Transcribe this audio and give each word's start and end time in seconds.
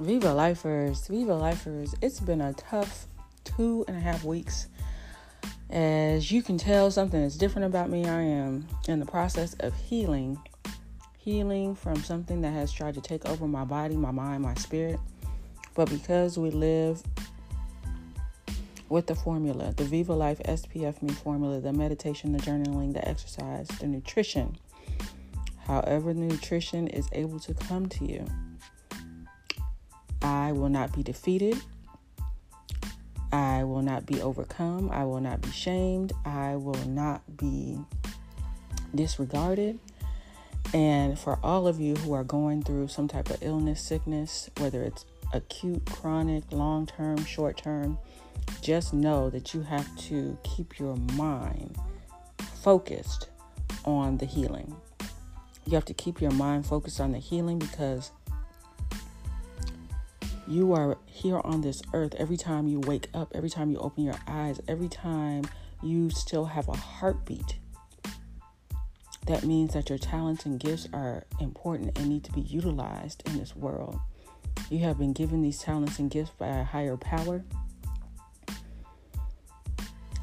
Viva 0.00 0.34
Lifers, 0.34 1.06
Viva 1.06 1.36
Lifers. 1.36 1.94
It's 2.02 2.18
been 2.18 2.40
a 2.40 2.52
tough 2.54 3.06
two 3.44 3.84
and 3.86 3.96
a 3.96 4.00
half 4.00 4.24
weeks. 4.24 4.66
As 5.70 6.32
you 6.32 6.42
can 6.42 6.58
tell, 6.58 6.90
something 6.90 7.20
is 7.20 7.38
different 7.38 7.66
about 7.66 7.90
me. 7.90 8.04
I 8.04 8.22
am 8.22 8.66
in 8.88 8.98
the 8.98 9.06
process 9.06 9.54
of 9.60 9.72
healing, 9.76 10.36
healing 11.16 11.76
from 11.76 12.02
something 12.02 12.40
that 12.40 12.50
has 12.50 12.72
tried 12.72 12.94
to 12.94 13.00
take 13.00 13.24
over 13.26 13.46
my 13.46 13.64
body, 13.64 13.96
my 13.96 14.10
mind, 14.10 14.42
my 14.42 14.54
spirit. 14.54 14.98
But 15.76 15.88
because 15.90 16.36
we 16.36 16.50
live 16.50 17.00
with 18.88 19.06
the 19.06 19.14
formula, 19.14 19.74
the 19.76 19.84
Viva 19.84 20.12
Life 20.12 20.40
SPF 20.40 21.02
Me 21.02 21.14
formula, 21.14 21.60
the 21.60 21.72
meditation, 21.72 22.32
the 22.32 22.38
journaling, 22.38 22.94
the 22.94 23.06
exercise, 23.06 23.68
the 23.68 23.86
nutrition, 23.86 24.58
however, 25.68 26.12
the 26.12 26.20
nutrition 26.20 26.88
is 26.88 27.08
able 27.12 27.38
to 27.38 27.54
come 27.54 27.88
to 27.90 28.04
you 28.04 28.26
I 30.24 30.52
will 30.52 30.70
not 30.70 30.90
be 30.94 31.02
defeated. 31.02 31.60
I 33.30 33.62
will 33.64 33.82
not 33.82 34.06
be 34.06 34.22
overcome. 34.22 34.90
I 34.90 35.04
will 35.04 35.20
not 35.20 35.42
be 35.42 35.50
shamed. 35.50 36.14
I 36.24 36.56
will 36.56 36.82
not 36.88 37.36
be 37.36 37.78
disregarded. 38.94 39.78
And 40.72 41.18
for 41.18 41.38
all 41.42 41.68
of 41.68 41.78
you 41.78 41.94
who 41.96 42.14
are 42.14 42.24
going 42.24 42.62
through 42.62 42.88
some 42.88 43.06
type 43.06 43.28
of 43.28 43.36
illness, 43.42 43.82
sickness, 43.82 44.48
whether 44.58 44.82
it's 44.82 45.04
acute, 45.34 45.84
chronic, 45.84 46.44
long 46.50 46.86
term, 46.86 47.22
short 47.26 47.58
term, 47.58 47.98
just 48.62 48.94
know 48.94 49.28
that 49.28 49.52
you 49.52 49.60
have 49.60 49.94
to 49.98 50.38
keep 50.42 50.78
your 50.78 50.96
mind 51.12 51.76
focused 52.62 53.28
on 53.84 54.16
the 54.16 54.26
healing. 54.26 54.74
You 55.66 55.74
have 55.74 55.84
to 55.84 55.94
keep 55.94 56.22
your 56.22 56.30
mind 56.30 56.64
focused 56.64 56.98
on 56.98 57.12
the 57.12 57.18
healing 57.18 57.58
because 57.58 58.10
you 60.46 60.72
are 60.74 60.98
here 61.06 61.40
on 61.42 61.62
this 61.62 61.82
earth 61.92 62.14
every 62.16 62.36
time 62.36 62.66
you 62.66 62.80
wake 62.80 63.08
up, 63.14 63.32
every 63.34 63.48
time 63.48 63.70
you 63.70 63.78
open 63.78 64.04
your 64.04 64.18
eyes, 64.26 64.60
every 64.68 64.88
time 64.88 65.44
you 65.82 66.10
still 66.10 66.44
have 66.44 66.68
a 66.68 66.76
heartbeat. 66.76 67.56
That 69.26 69.44
means 69.44 69.72
that 69.72 69.88
your 69.88 69.98
talents 69.98 70.44
and 70.44 70.60
gifts 70.60 70.86
are 70.92 71.24
important 71.40 71.98
and 71.98 72.08
need 72.08 72.24
to 72.24 72.32
be 72.32 72.42
utilized 72.42 73.22
in 73.26 73.38
this 73.38 73.56
world. 73.56 73.98
You 74.70 74.80
have 74.80 74.98
been 74.98 75.14
given 75.14 75.40
these 75.40 75.60
talents 75.60 75.98
and 75.98 76.10
gifts 76.10 76.32
by 76.38 76.48
a 76.48 76.64
higher 76.64 76.96
power, 76.98 77.42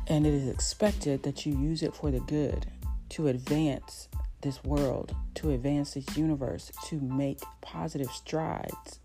and 0.08 0.28
it 0.28 0.34
is 0.34 0.48
expected 0.48 1.24
that 1.24 1.46
you 1.46 1.58
use 1.58 1.82
it 1.82 1.96
for 1.96 2.12
the 2.12 2.20
good 2.20 2.68
to 3.10 3.28
advance 3.28 4.08
this 4.42 4.64
world, 4.64 5.16
to 5.36 5.52
advance 5.52 5.96
this 5.96 6.16
universe, 6.16 6.72
to 6.86 7.00
make 7.00 7.40
positive 7.62 8.12
strides 8.12 9.00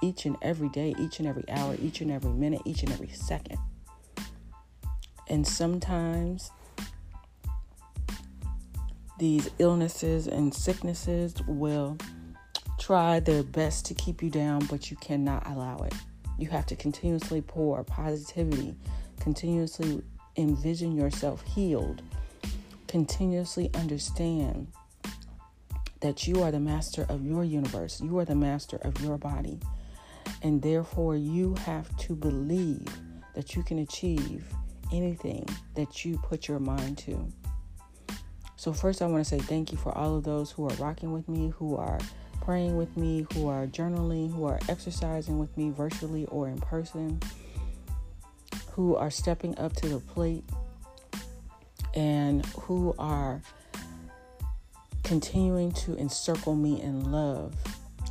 each 0.00 0.26
and 0.26 0.36
every 0.42 0.68
day, 0.68 0.94
each 0.98 1.18
and 1.18 1.28
every 1.28 1.48
hour, 1.48 1.76
each 1.80 2.00
and 2.00 2.10
every 2.10 2.32
minute, 2.32 2.62
each 2.64 2.82
and 2.82 2.92
every 2.92 3.08
second. 3.08 3.58
And 5.28 5.46
sometimes 5.46 6.50
these 9.18 9.50
illnesses 9.58 10.26
and 10.26 10.54
sicknesses 10.54 11.34
will 11.46 11.98
try 12.78 13.20
their 13.20 13.42
best 13.42 13.84
to 13.86 13.94
keep 13.94 14.22
you 14.22 14.30
down, 14.30 14.64
but 14.66 14.90
you 14.90 14.96
cannot 14.98 15.46
allow 15.46 15.78
it. 15.78 15.94
You 16.38 16.48
have 16.50 16.66
to 16.66 16.76
continuously 16.76 17.40
pour 17.40 17.82
positivity, 17.82 18.76
continuously 19.20 20.02
envision 20.36 20.96
yourself 20.96 21.42
healed, 21.42 22.00
continuously 22.86 23.70
understand 23.74 24.68
that 26.00 26.28
you 26.28 26.42
are 26.42 26.52
the 26.52 26.60
master 26.60 27.04
of 27.08 27.26
your 27.26 27.44
universe, 27.44 28.00
you 28.00 28.16
are 28.18 28.24
the 28.24 28.36
master 28.36 28.76
of 28.82 29.00
your 29.02 29.18
body. 29.18 29.58
And 30.42 30.62
therefore, 30.62 31.16
you 31.16 31.54
have 31.64 31.94
to 31.98 32.14
believe 32.14 32.86
that 33.34 33.56
you 33.56 33.62
can 33.62 33.80
achieve 33.80 34.44
anything 34.92 35.46
that 35.74 36.04
you 36.04 36.18
put 36.18 36.48
your 36.48 36.58
mind 36.58 36.98
to. 36.98 37.26
So, 38.56 38.72
first, 38.72 39.02
I 39.02 39.06
want 39.06 39.24
to 39.24 39.28
say 39.28 39.38
thank 39.38 39.72
you 39.72 39.78
for 39.78 39.96
all 39.96 40.16
of 40.16 40.24
those 40.24 40.50
who 40.50 40.68
are 40.68 40.74
rocking 40.76 41.12
with 41.12 41.28
me, 41.28 41.50
who 41.50 41.76
are 41.76 41.98
praying 42.40 42.76
with 42.76 42.96
me, 42.96 43.26
who 43.32 43.48
are 43.48 43.66
journaling, 43.66 44.32
who 44.34 44.46
are 44.46 44.58
exercising 44.68 45.38
with 45.38 45.56
me 45.56 45.70
virtually 45.70 46.24
or 46.26 46.48
in 46.48 46.58
person, 46.58 47.20
who 48.70 48.96
are 48.96 49.10
stepping 49.10 49.56
up 49.58 49.74
to 49.74 49.88
the 49.88 50.00
plate, 50.00 50.44
and 51.94 52.44
who 52.46 52.94
are 52.98 53.42
continuing 55.04 55.72
to 55.72 55.96
encircle 55.96 56.54
me 56.54 56.80
in 56.82 57.10
love 57.10 57.54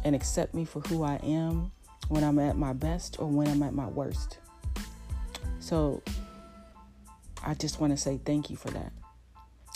and 0.04 0.16
accept 0.16 0.54
me 0.54 0.66
for 0.66 0.80
who 0.82 1.04
I 1.04 1.16
am 1.18 1.72
when 2.10 2.24
I'm 2.24 2.40
at 2.40 2.58
my 2.58 2.74
best 2.74 3.18
or 3.20 3.28
when 3.28 3.48
I'm 3.48 3.64
at 3.64 3.74
my 3.74 3.88
worst. 3.88 4.40
So 5.60 6.02
I 7.46 7.54
just 7.54 7.80
want 7.80 7.92
to 7.92 7.98
say 7.98 8.20
thank 8.26 8.50
you 8.50 8.56
for 8.56 8.70
that. 8.72 8.92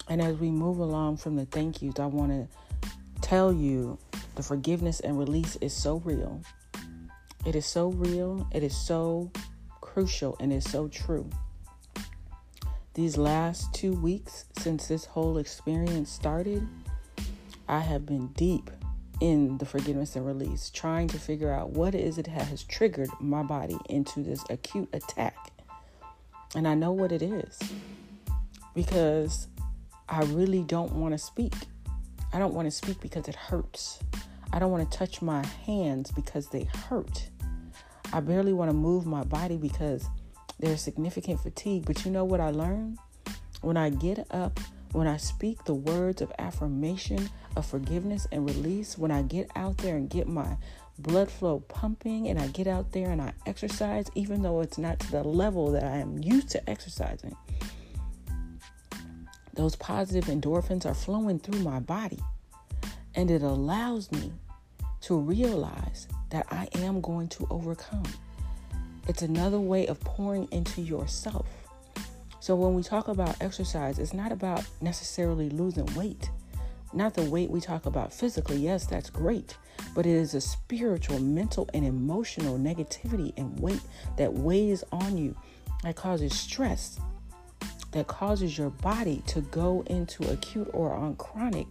And 0.08 0.22
as 0.22 0.38
we 0.38 0.50
move 0.50 0.80
along 0.80 1.18
from 1.18 1.36
the 1.36 1.46
thank 1.46 1.81
yous, 1.81 2.00
I 2.00 2.06
want 2.06 2.31
to 2.31 2.47
tell 3.22 3.53
you 3.53 3.97
the 4.36 4.44
forgiveness 4.44 5.00
and 5.00 5.18
release 5.18 5.56
is 5.58 5.74
so 5.74 5.97
real. 5.97 6.41
It 7.46 7.56
is 7.56 7.66
so 7.66 7.90
real. 7.90 8.47
It 8.53 8.64
is 8.64 8.75
so 8.75 9.31
crucial 9.80 10.38
and 10.40 10.53
it's 10.53 10.70
so 10.70 10.88
true. 10.88 11.30
These 12.94 13.18
last 13.18 13.74
two 13.74 13.94
weeks 13.94 14.46
since 14.58 14.88
this 14.88 15.06
whole 15.06 15.38
experience 15.38 16.12
started, 16.12 16.68
I 17.68 17.80
have 17.80 18.06
been 18.06 18.28
deep 18.30 18.70
in 19.22 19.59
the 19.59 19.66
forgiveness 19.66 20.16
and 20.16 20.26
release, 20.26 20.70
trying 20.72 21.08
to 21.08 21.20
figure 21.20 21.54
out 21.54 21.70
what 21.70 21.96
is 21.96 22.18
it 22.18 22.26
that 22.26 22.48
has 22.48 22.64
triggered 22.64 23.09
my 23.20 23.44
body 23.44 23.78
into 23.88 24.22
this 24.22 24.44
acute 24.50 24.90
attack. 24.92 25.52
And 26.56 26.68
I 26.68 26.74
know 26.74 26.92
what 26.92 27.12
it 27.12 27.22
is 27.22 27.58
because 28.74 29.48
I 30.09 30.24
really 30.24 30.64
don't 30.64 30.92
want 30.94 31.14
to 31.14 31.18
speak. 31.18 31.54
I 32.34 32.40
don't 32.40 32.54
want 32.54 32.66
to 32.68 32.72
speak 32.72 33.00
because 33.00 33.28
it 33.28 33.36
hurts. 33.36 34.00
I 34.52 34.59
don't 34.59 34.72
want 34.72 34.90
to 34.90 34.98
touch 34.98 35.22
my 35.22 35.46
hands 35.66 36.12
because 36.12 36.48
they 36.48 36.64
hurt. 36.64 37.30
I 38.12 38.20
barely 38.20 38.53
want 38.53 38.70
to 38.70 38.76
move 38.76 39.06
my 39.06 39.24
body 39.24 39.56
because 39.56 40.06
there's 40.59 40.82
significant 40.82 41.40
fatigue. 41.40 41.86
But 41.86 42.03
you 42.03 42.12
know 42.12 42.26
what 42.26 42.42
I 42.42 42.50
learned? 42.50 42.98
When 43.62 43.78
I 43.78 43.92
get 43.92 44.26
up 44.32 44.59
when 44.91 45.07
I 45.07 45.18
speak 45.18 45.63
the 45.63 45.74
words 45.74 46.22
of 46.22 46.31
affirmation, 46.38 47.29
of 47.56 47.66
forgiveness 47.66 48.28
and 48.31 48.46
release, 48.46 48.97
when 48.97 49.12
I 49.12 49.22
get 49.22 49.50
out 49.56 49.78
there 49.78 49.96
and 49.96 50.09
get 50.09 50.28
my 50.28 50.57
blood 51.00 51.31
flow 51.31 51.62
pumping 51.62 52.28
and 52.28 52.40
I 52.40 52.47
get 52.47 52.68
out 52.68 52.91
there 52.91 53.09
and 53.12 53.22
I 53.22 53.34
exercise, 53.46 54.07
even 54.16 54.41
though 54.41 54.62
it's 54.62 54.78
not 54.78 55.00
to 55.00 55.12
the 55.12 55.24
level 55.24 55.72
that 55.72 55.84
I 55.84 55.97
am 55.97 56.18
used 56.19 56.50
to 56.50 56.69
exercising, 56.69 57.35
those 59.53 59.75
positive 59.75 60.25
endorphins 60.25 60.85
are 60.85 60.94
flowing 60.94 61.40
through 61.40 61.62
my 61.62 61.79
body. 61.79 62.19
And 63.16 63.29
it 63.29 63.41
allows 63.44 64.12
me 64.12 64.31
to 65.02 65.18
realize 65.18 66.08
that 66.29 66.47
I 66.50 66.69
am 66.75 67.02
going 67.02 67.28
to 67.29 67.47
overcome. 67.50 68.03
It's 69.08 69.22
another 69.22 69.59
way 69.59 69.88
of 69.88 70.00
pouring 70.02 70.47
into 70.52 70.81
yourself. 70.81 71.47
So 72.41 72.56
when 72.56 72.74
we 72.74 72.81
talk 72.81 73.07
about 73.07 73.40
exercise, 73.40 74.00
it's 74.00 74.16
not 74.16 74.31
about 74.31 74.66
necessarily 74.81 75.52
losing 75.52 75.85
weight. 75.94 76.31
Not 76.91 77.13
the 77.13 77.29
weight 77.29 77.52
we 77.52 77.62
talk 77.62 77.85
about 77.85 78.12
physically. 78.12 78.57
Yes, 78.57 78.88
that's 78.88 79.12
great. 79.12 79.56
But 79.94 80.07
it 80.07 80.13
is 80.13 80.34
a 80.34 80.41
spiritual, 80.41 81.19
mental, 81.19 81.69
and 81.75 81.85
emotional 81.85 82.57
negativity 82.57 83.31
and 83.38 83.59
weight 83.59 83.81
that 84.18 84.34
weighs 84.34 84.84
on 84.91 85.18
you, 85.18 85.38
that 85.84 85.96
causes 85.96 86.35
stress, 86.35 87.00
that 87.91 88.07
causes 88.07 88.58
your 88.58 88.72
body 88.72 89.22
to 89.28 89.41
go 89.41 89.84
into 89.85 90.28
acute 90.31 90.69
or 90.73 90.96
on 90.96 91.18
chronic 91.18 91.67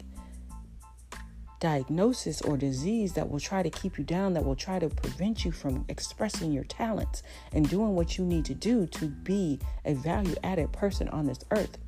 diagnosis 1.61 2.41
or 2.41 2.57
disease 2.57 3.13
that 3.13 3.31
will 3.31 3.39
try 3.39 3.63
to 3.63 3.71
keep 3.71 3.99
you 3.99 4.05
down, 4.05 4.33
that 4.33 4.45
will 4.45 4.57
try 4.57 4.79
to 4.79 4.89
prevent 4.89 5.45
you 5.45 5.53
from 5.53 5.85
expressing 5.89 6.53
your 6.53 6.65
talents 6.65 7.23
and 7.53 7.69
doing 7.69 7.95
what 7.95 8.19
you 8.19 8.25
need 8.25 8.47
to 8.47 8.55
do 8.55 8.87
to 8.87 9.07
be 9.07 9.61
a 9.85 9.95
value 9.95 10.35
added 10.43 10.73
person 10.73 11.09
on 11.11 11.27
this 11.27 11.39
earth. 11.51 11.79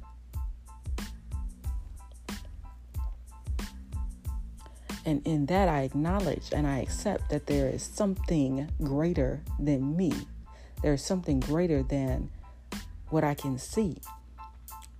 And 5.04 5.26
in 5.26 5.46
that, 5.46 5.68
I 5.68 5.82
acknowledge 5.82 6.52
and 6.52 6.66
I 6.66 6.78
accept 6.78 7.30
that 7.30 7.46
there 7.46 7.68
is 7.68 7.82
something 7.82 8.70
greater 8.82 9.42
than 9.58 9.96
me. 9.96 10.12
There 10.82 10.92
is 10.92 11.04
something 11.04 11.40
greater 11.40 11.82
than 11.82 12.30
what 13.08 13.24
I 13.24 13.34
can 13.34 13.58
see. 13.58 13.96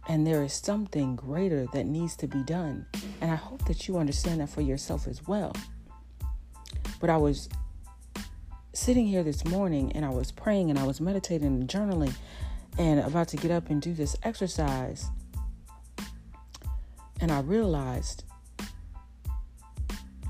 And 0.08 0.26
there 0.26 0.42
is 0.42 0.52
something 0.52 1.16
greater 1.16 1.66
that 1.72 1.86
needs 1.86 2.16
to 2.16 2.26
be 2.26 2.42
done. 2.42 2.86
And 3.20 3.30
I 3.30 3.36
hope 3.36 3.64
that 3.66 3.86
you 3.86 3.98
understand 3.98 4.40
that 4.40 4.48
for 4.48 4.60
yourself 4.60 5.06
as 5.06 5.26
well. 5.26 5.54
But 7.00 7.10
I 7.10 7.16
was 7.16 7.48
sitting 8.74 9.06
here 9.06 9.22
this 9.22 9.44
morning 9.44 9.92
and 9.92 10.04
I 10.04 10.10
was 10.10 10.32
praying 10.32 10.70
and 10.70 10.78
I 10.78 10.86
was 10.86 11.00
meditating 11.00 11.46
and 11.46 11.68
journaling 11.68 12.14
and 12.78 13.00
about 13.00 13.28
to 13.28 13.36
get 13.36 13.50
up 13.50 13.70
and 13.70 13.80
do 13.80 13.92
this 13.92 14.16
exercise. 14.22 15.10
And 17.20 17.30
I 17.30 17.40
realized 17.40 18.24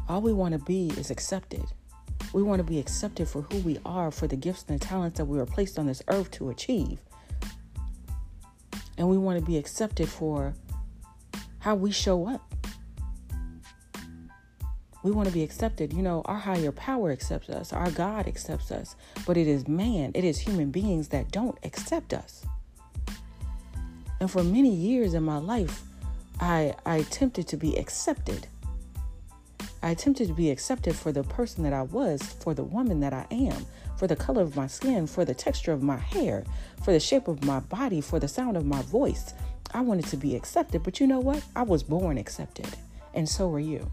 all 0.09 0.21
we 0.21 0.33
want 0.33 0.53
to 0.53 0.59
be 0.59 0.89
is 0.99 1.11
accepted. 1.11 1.65
We 2.33 2.43
want 2.43 2.59
to 2.59 2.65
be 2.65 2.79
accepted 2.79 3.29
for 3.29 3.43
who 3.43 3.59
we 3.59 3.79
are, 3.85 4.11
for 4.11 4.27
the 4.27 4.37
gifts 4.37 4.65
and 4.69 4.79
the 4.79 4.85
talents 4.85 5.19
that 5.19 5.25
we 5.27 5.37
were 5.39 5.47
placed 5.47 5.79
on 5.79 5.87
this 5.87 6.03
earth 6.09 6.31
to 6.33 6.51
achieve. 6.51 6.99
And 8.99 9.09
we 9.09 9.19
want 9.19 9.39
to 9.39 9.45
be 9.45 9.57
accepted 9.57 10.09
for 10.09 10.55
how 11.59 11.75
we 11.75 11.91
show 11.91 12.29
up. 12.29 12.43
We 15.03 15.11
want 15.11 15.27
to 15.27 15.35
be 15.35 15.43
accepted. 15.43 15.93
You 15.93 16.03
know, 16.03 16.23
our 16.27 16.37
higher 16.37 16.73
power 16.73 17.11
accepts 17.11 17.49
us, 17.49 17.73
our 17.73 17.91
God 17.91 18.29
accepts 18.29 18.71
us, 18.71 18.95
but 19.27 19.37
it 19.37 19.49
is 19.49 19.67
man, 19.67 20.13
it 20.15 20.25
is 20.25 20.39
human 20.39 20.71
beings 20.71 21.09
that 21.09 21.33
don't 21.33 21.59
accept 21.65 22.13
us. 22.15 22.45
And 24.21 24.31
for 24.31 24.45
many 24.45 24.73
years 24.73 25.15
in 25.15 25.25
my 25.25 25.39
life, 25.39 25.83
I, 26.39 26.75
I 26.87 26.97
attempted 26.97 27.49
to 27.49 27.57
be 27.57 27.77
accepted. 27.77 28.47
I 29.83 29.91
attempted 29.91 30.29
to 30.29 30.35
be 30.35 30.51
accepted 30.51 30.95
for 30.95 31.11
the 31.11 31.25
person 31.25 31.65
that 31.65 31.73
I 31.73 31.83
was, 31.83 32.23
for 32.23 32.55
the 32.55 32.63
woman 32.63 33.01
that 33.01 33.13
I 33.13 33.27
am, 33.31 33.67
for 33.97 34.07
the 34.07 34.15
color 34.15 34.43
of 34.43 34.57
my 34.57 34.69
skin, 34.69 35.07
for 35.07 35.25
the 35.25 35.35
texture 35.35 35.73
of 35.73 35.83
my 35.83 35.97
hair, 35.97 36.45
for 36.85 36.93
the 36.93 37.01
shape 37.01 37.27
of 37.27 37.45
my 37.45 37.61
body, 37.61 38.01
for 38.01 38.21
the 38.21 38.29
sound 38.29 38.57
of 38.57 38.65
my 38.65 38.83
voice. 38.83 39.35
I 39.75 39.81
wanted 39.81 40.07
to 40.07 40.17
be 40.17 40.37
accepted, 40.37 40.83
but 40.83 41.01
you 41.01 41.07
know 41.07 41.21
what? 41.21 41.43
I 41.57 41.63
was 41.63 41.83
born 41.83 42.17
accepted, 42.17 42.69
and 43.15 43.29
so 43.29 43.53
are 43.53 43.59
you. 43.61 43.91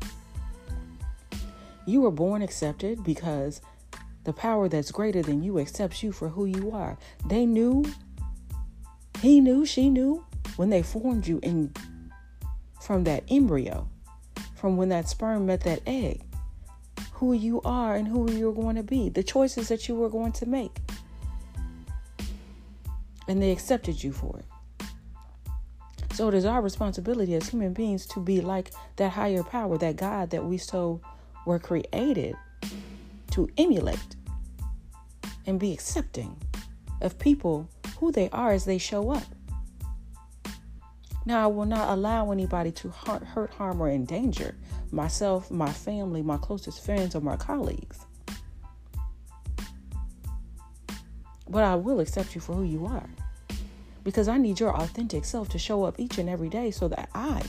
You 1.86 2.02
were 2.02 2.12
born 2.12 2.44
accepted 2.44 3.04
because 3.04 3.62
the 4.26 4.34
power 4.34 4.70
that's 4.70 4.92
greater 4.92 5.24
than 5.24 5.42
you 5.42 5.58
accepts 5.58 6.04
you 6.04 6.12
for 6.12 6.30
who 6.30 6.46
you 6.46 6.72
are. 6.72 6.98
They 7.26 7.48
knew, 7.48 7.84
he 9.22 9.42
knew, 9.42 9.66
she 9.66 9.90
knew 9.90 10.24
when 10.56 10.70
they 10.70 10.84
formed 10.84 11.26
you 11.26 11.40
in 11.42 11.74
from 12.82 13.06
that 13.06 13.24
embryo, 13.30 13.88
from 14.60 14.76
when 14.76 14.90
that 14.90 15.08
sperm 15.08 15.46
met 15.46 15.62
that 15.62 15.82
egg, 15.88 16.22
who 17.14 17.34
you 17.34 17.62
are 17.64 17.96
and 17.96 18.08
who 18.08 18.30
you're 18.32 18.54
going 18.54 18.76
to 18.76 18.84
be, 18.84 19.08
the 19.08 19.24
choices 19.24 19.70
that 19.70 19.88
you 19.88 19.96
were 19.96 20.10
going 20.10 20.34
to 20.34 20.46
make. 20.46 20.78
And 23.28 23.42
they 23.42 23.52
accepted 23.52 24.04
you 24.04 24.12
for 24.12 24.40
it. 24.40 24.46
So 26.14 26.28
it 26.28 26.34
is 26.34 26.44
our 26.44 26.62
responsibility 26.62 27.36
as 27.36 27.48
human 27.48 27.72
beings 27.72 28.06
to 28.08 28.20
be 28.20 28.42
like 28.42 28.72
that 28.98 29.12
higher 29.12 29.44
power, 29.44 29.78
that 29.78 29.96
God 29.96 30.32
that 30.32 30.44
we 30.44 30.58
so 30.58 31.00
were 31.46 31.60
created 31.60 32.36
to 33.32 33.50
emulate 33.58 34.16
and 35.46 35.58
be 35.58 35.72
accepting 35.72 36.36
of 37.02 37.18
people 37.18 37.70
who 38.00 38.12
they 38.12 38.30
are 38.32 38.52
as 38.52 38.66
they 38.66 38.78
show 38.78 39.12
up. 39.12 39.24
Now, 41.26 41.44
I 41.44 41.48
will 41.48 41.66
not 41.66 41.90
allow 41.90 42.32
anybody 42.32 42.72
to 42.72 42.90
hurt, 42.90 43.52
harm, 43.52 43.82
or 43.82 43.90
endanger 43.90 44.56
myself, 44.92 45.52
my 45.52 45.72
family, 45.72 46.22
my 46.22 46.38
closest 46.38 46.84
friends, 46.84 47.16
or 47.16 47.22
my 47.22 47.36
colleagues. 47.36 48.00
But 51.48 51.64
I 51.64 51.76
will 51.76 52.00
accept 52.00 52.36
you 52.36 52.42
for 52.42 52.54
who 52.54 52.64
you 52.64 52.86
are. 52.86 53.10
Because 54.04 54.28
I 54.28 54.38
need 54.38 54.60
your 54.60 54.76
authentic 54.76 55.26
self 55.26 55.50
to 55.50 55.60
show 55.60 55.84
up 55.84 56.00
each 56.00 56.18
and 56.18 56.30
every 56.30 56.50
day 56.50 56.72
so 56.72 56.88
that 56.88 57.10
I 57.14 57.44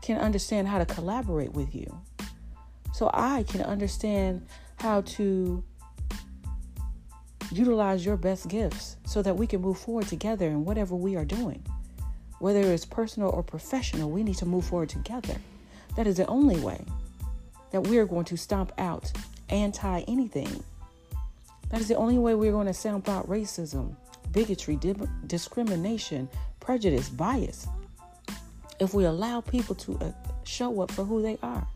can 0.00 0.18
understand 0.18 0.68
how 0.68 0.78
to 0.78 0.86
collaborate 0.86 1.52
with 1.52 1.74
you. 1.74 2.00
So 2.94 3.10
I 3.12 3.42
can 3.42 3.62
understand 3.62 4.46
how 4.78 5.00
to 5.02 5.62
utilize 7.50 8.06
your 8.06 8.16
best 8.16 8.48
gifts 8.48 8.96
so 9.04 9.22
that 9.22 9.36
we 9.36 9.46
can 9.46 9.60
move 9.60 9.78
forward 9.78 10.06
together 10.06 10.46
in 10.46 10.64
whatever 10.64 10.94
we 10.94 11.16
are 11.16 11.24
doing. 11.24 11.64
Whether 12.38 12.60
it's 12.72 12.84
personal 12.84 13.30
or 13.30 13.42
professional, 13.42 14.10
we 14.10 14.22
need 14.22 14.36
to 14.38 14.46
move 14.46 14.66
forward 14.66 14.90
together. 14.90 15.36
That 15.96 16.06
is 16.06 16.18
the 16.18 16.26
only 16.26 16.60
way 16.60 16.84
that 17.70 17.86
we 17.86 17.98
are 17.98 18.06
going 18.06 18.26
to 18.26 18.36
stomp 18.36 18.72
out 18.78 19.10
anti 19.48 20.00
anything. 20.02 20.62
That 21.70 21.80
is 21.80 21.88
the 21.88 21.96
only 21.96 22.18
way 22.18 22.34
we're 22.34 22.52
going 22.52 22.66
to 22.66 22.74
stamp 22.74 23.08
out 23.08 23.28
racism, 23.28 23.96
bigotry, 24.32 24.76
di- 24.76 24.94
discrimination, 25.26 26.28
prejudice, 26.60 27.08
bias. 27.08 27.66
If 28.78 28.94
we 28.94 29.04
allow 29.04 29.40
people 29.40 29.74
to 29.76 29.98
uh, 29.98 30.12
show 30.44 30.80
up 30.80 30.90
for 30.90 31.04
who 31.04 31.22
they 31.22 31.38
are. 31.42 31.66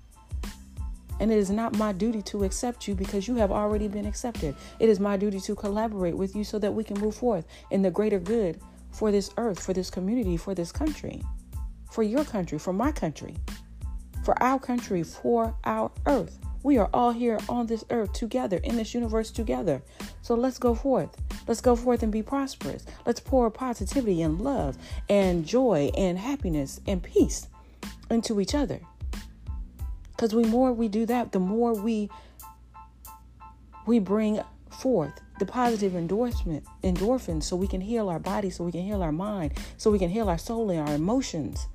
And 1.19 1.31
it 1.31 1.37
is 1.37 1.51
not 1.51 1.77
my 1.77 1.93
duty 1.93 2.23
to 2.23 2.45
accept 2.45 2.89
you 2.89 2.95
because 2.95 3.29
you 3.29 3.35
have 3.37 3.51
already 3.51 3.89
been 3.89 4.07
accepted. 4.07 4.55
It 4.79 4.89
is 4.89 4.99
my 4.99 5.19
duty 5.19 5.39
to 5.41 5.55
collaborate 5.55 6.17
with 6.17 6.35
you 6.35 6.45
so 6.45 6.59
that 6.59 6.73
we 6.73 6.83
can 6.83 6.99
move 6.99 7.15
forth 7.15 7.47
in 7.71 7.83
the 7.83 7.91
greater 7.91 8.19
good 8.19 8.59
for 8.93 9.11
this 9.11 9.31
earth, 9.37 9.61
for 9.63 9.73
this 9.73 9.91
community, 9.91 10.37
for 10.37 10.55
this 10.55 10.73
country, 10.73 11.23
for 11.91 12.03
your 12.03 12.25
country, 12.25 12.59
for 12.59 12.73
my 12.73 12.93
country, 12.93 13.37
for 14.25 14.41
our 14.43 14.59
country, 14.59 15.03
for 15.03 15.55
our 15.65 15.91
earth. 16.07 16.39
We 16.63 16.77
are 16.77 16.91
all 16.93 17.11
here 17.13 17.39
on 17.49 17.67
this 17.67 17.85
earth 17.89 18.13
together, 18.13 18.59
in 18.59 18.77
this 18.77 18.93
universe 18.93 19.31
together. 19.31 19.83
So 20.21 20.35
let's 20.35 20.59
go 20.59 20.75
forth. 20.75 21.17
Let's 21.47 21.63
go 21.63 21.75
forth 21.75 22.03
and 22.03 22.13
be 22.13 22.23
prosperous. 22.23 22.85
Let's 23.07 23.21
pour 23.21 23.51
positivity 23.51 24.21
and 24.21 24.41
love 24.41 24.77
and 25.09 25.47
joy 25.47 25.91
and 25.97 26.19
happiness 26.19 26.81
and 26.87 27.03
peace 27.03 27.49
into 28.11 28.41
each 28.41 28.55
other. 28.55 28.81
Because 30.11 30.31
the 30.31 30.47
more 30.49 30.73
we 30.73 30.89
do 30.89 31.07
that, 31.07 31.33
the 31.33 31.41
more 31.41 31.73
we 31.73 32.11
we 33.87 33.99
bring 33.99 34.41
forth 34.81 35.21
the 35.39 35.47
positive 35.47 35.95
endorsement 35.95 36.65
endorphins 36.83 37.45
so 37.45 37.55
we 37.57 37.67
can 37.67 37.81
heal 37.81 38.09
our 38.09 38.19
body 38.19 38.51
so 38.51 38.65
we 38.65 38.73
can 38.73 38.83
heal 38.83 39.03
our 39.03 39.13
mind 39.13 39.53
so 39.77 39.91
we 39.91 39.99
can 39.99 40.11
heal 40.11 40.29
our 40.29 40.39
soul 40.39 40.71
and 40.71 40.89
our 40.89 40.95
emotions 40.95 41.67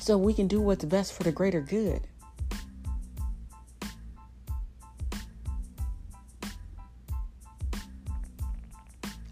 so 0.00 0.18
we 0.18 0.34
can 0.34 0.48
do 0.48 0.60
what's 0.60 0.84
best 0.84 1.12
for 1.12 1.22
the 1.22 1.32
greater 1.32 1.60
good 1.60 2.06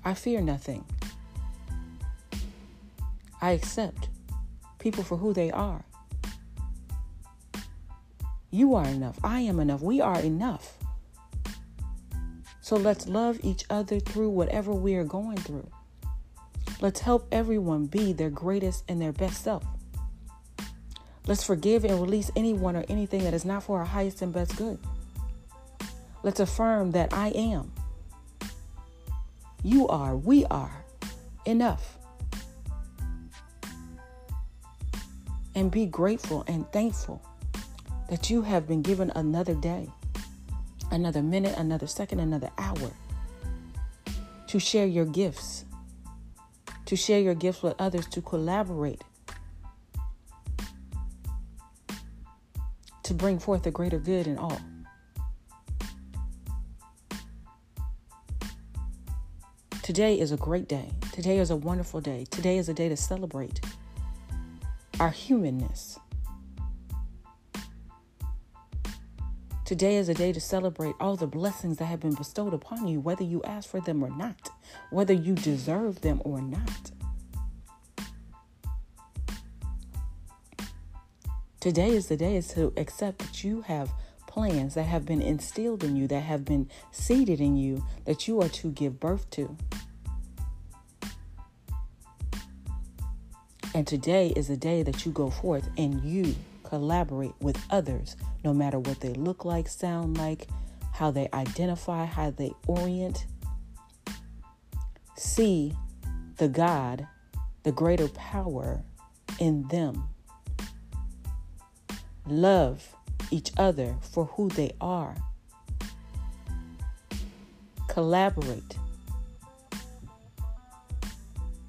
I 0.02 0.14
fear 0.14 0.40
nothing. 0.40 0.84
I 3.40 3.52
accept 3.52 4.08
people 4.78 5.04
for 5.04 5.16
who 5.16 5.32
they 5.32 5.50
are. 5.50 5.84
You 8.50 8.74
are 8.74 8.86
enough. 8.86 9.18
I 9.22 9.40
am 9.40 9.60
enough. 9.60 9.80
We 9.80 10.00
are 10.00 10.18
enough. 10.20 10.76
So 12.60 12.76
let's 12.76 13.06
love 13.06 13.38
each 13.42 13.64
other 13.70 14.00
through 14.00 14.30
whatever 14.30 14.72
we 14.72 14.94
are 14.96 15.04
going 15.04 15.36
through. 15.36 15.68
Let's 16.80 17.00
help 17.00 17.28
everyone 17.30 17.86
be 17.86 18.12
their 18.12 18.30
greatest 18.30 18.84
and 18.88 19.00
their 19.00 19.12
best 19.12 19.44
self. 19.44 19.64
Let's 21.26 21.44
forgive 21.44 21.84
and 21.84 22.00
release 22.00 22.30
anyone 22.34 22.76
or 22.76 22.84
anything 22.88 23.22
that 23.24 23.34
is 23.34 23.44
not 23.44 23.62
for 23.62 23.78
our 23.78 23.84
highest 23.84 24.22
and 24.22 24.32
best 24.32 24.56
good. 24.56 24.78
Let's 26.22 26.40
affirm 26.40 26.90
that 26.92 27.12
I 27.12 27.28
am. 27.28 27.72
You 29.62 29.86
are, 29.88 30.16
we 30.16 30.44
are 30.46 30.84
enough. 31.44 31.98
And 35.54 35.70
be 35.70 35.86
grateful 35.86 36.44
and 36.46 36.70
thankful 36.72 37.22
that 38.10 38.28
you 38.28 38.42
have 38.42 38.68
been 38.68 38.82
given 38.82 39.10
another 39.14 39.54
day 39.54 39.88
another 40.90 41.22
minute, 41.22 41.56
another 41.56 41.86
second, 41.86 42.20
another 42.20 42.50
hour 42.58 42.90
to 44.48 44.58
share 44.58 44.86
your 44.86 45.04
gifts, 45.04 45.64
to 46.86 46.96
share 46.96 47.20
your 47.20 47.34
gifts 47.34 47.62
with 47.62 47.74
others, 47.78 48.06
to 48.06 48.20
collaborate, 48.20 49.02
to 53.04 53.14
bring 53.14 53.38
forth 53.38 53.66
a 53.66 53.70
greater 53.70 53.98
good 53.98 54.26
in 54.26 54.38
all. 54.38 54.60
Today 59.82 60.18
is 60.18 60.30
a 60.30 60.36
great 60.36 60.68
day. 60.68 60.90
Today 61.12 61.38
is 61.38 61.50
a 61.50 61.56
wonderful 61.56 62.00
day. 62.00 62.24
Today 62.30 62.58
is 62.58 62.68
a 62.68 62.74
day 62.74 62.88
to 62.88 62.96
celebrate 62.96 63.60
our 65.00 65.10
humanness. 65.10 65.98
Today 69.70 69.98
is 69.98 70.08
a 70.08 70.14
day 70.14 70.32
to 70.32 70.40
celebrate 70.40 70.96
all 70.98 71.14
the 71.14 71.28
blessings 71.28 71.76
that 71.76 71.84
have 71.84 72.00
been 72.00 72.16
bestowed 72.16 72.52
upon 72.52 72.88
you, 72.88 72.98
whether 72.98 73.22
you 73.22 73.40
ask 73.44 73.70
for 73.70 73.80
them 73.80 74.02
or 74.02 74.10
not, 74.10 74.50
whether 74.90 75.14
you 75.14 75.36
deserve 75.36 76.00
them 76.00 76.20
or 76.24 76.42
not. 76.42 76.90
Today 81.60 81.90
is 81.90 82.08
the 82.08 82.16
day 82.16 82.34
is 82.34 82.48
to 82.54 82.72
accept 82.76 83.20
that 83.20 83.44
you 83.44 83.60
have 83.60 83.92
plans 84.26 84.74
that 84.74 84.86
have 84.86 85.06
been 85.06 85.22
instilled 85.22 85.84
in 85.84 85.94
you, 85.94 86.08
that 86.08 86.22
have 86.22 86.44
been 86.44 86.68
seeded 86.90 87.40
in 87.40 87.56
you, 87.56 87.86
that 88.06 88.26
you 88.26 88.42
are 88.42 88.48
to 88.48 88.72
give 88.72 88.98
birth 88.98 89.30
to. 89.30 89.56
And 93.72 93.86
today 93.86 94.32
is 94.34 94.48
the 94.48 94.56
day 94.56 94.82
that 94.82 95.06
you 95.06 95.12
go 95.12 95.30
forth 95.30 95.70
and 95.78 96.02
you 96.02 96.34
collaborate 96.70 97.34
with 97.40 97.60
others, 97.68 98.16
no 98.44 98.54
matter 98.54 98.78
what 98.78 99.00
they 99.00 99.12
look 99.14 99.44
like, 99.44 99.66
sound 99.66 100.16
like, 100.16 100.46
how 100.92 101.10
they 101.10 101.28
identify, 101.34 102.04
how 102.04 102.30
they 102.30 102.52
orient. 102.68 103.26
See 105.16 105.74
the 106.36 106.46
God, 106.48 107.08
the 107.64 107.72
greater 107.72 108.06
power 108.08 108.84
in 109.40 109.66
them. 109.66 110.04
Love 112.24 112.94
each 113.32 113.50
other 113.56 113.96
for 114.00 114.26
who 114.26 114.48
they 114.50 114.70
are. 114.80 115.16
Collaborate 117.88 118.76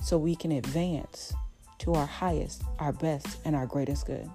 so 0.03 0.19
we 0.19 0.35
can 0.35 0.51
advance 0.51 1.33
to 1.79 1.95
our 1.95 2.05
highest, 2.05 2.61
our 2.77 2.93
best, 2.93 3.39
and 3.43 3.55
our 3.55 3.65
greatest 3.65 4.05
good. 4.05 4.29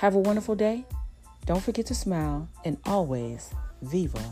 Have 0.00 0.14
a 0.14 0.18
wonderful 0.18 0.54
day. 0.54 0.86
Don't 1.44 1.62
forget 1.62 1.84
to 1.88 1.94
smile 1.94 2.48
and 2.64 2.78
always 2.86 3.50
viva 3.82 4.24